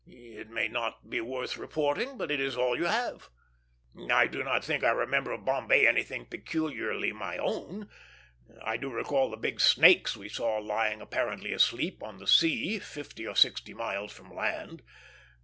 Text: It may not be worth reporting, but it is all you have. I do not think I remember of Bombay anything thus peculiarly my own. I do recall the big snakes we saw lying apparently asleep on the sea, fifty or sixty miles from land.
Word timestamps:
It 0.07 0.49
may 0.49 0.67
not 0.67 1.11
be 1.11 1.21
worth 1.21 1.57
reporting, 1.57 2.17
but 2.17 2.31
it 2.31 2.39
is 2.39 2.57
all 2.57 2.75
you 2.75 2.85
have. 2.85 3.29
I 4.09 4.25
do 4.25 4.43
not 4.43 4.65
think 4.65 4.83
I 4.83 4.89
remember 4.89 5.31
of 5.31 5.45
Bombay 5.45 5.85
anything 5.85 6.21
thus 6.21 6.29
peculiarly 6.41 7.11
my 7.13 7.37
own. 7.37 7.87
I 8.63 8.77
do 8.77 8.89
recall 8.89 9.29
the 9.29 9.37
big 9.37 9.59
snakes 9.59 10.17
we 10.17 10.27
saw 10.27 10.57
lying 10.57 11.01
apparently 11.01 11.53
asleep 11.53 12.01
on 12.01 12.17
the 12.17 12.25
sea, 12.25 12.79
fifty 12.79 13.27
or 13.27 13.35
sixty 13.35 13.75
miles 13.75 14.11
from 14.11 14.33
land. 14.33 14.81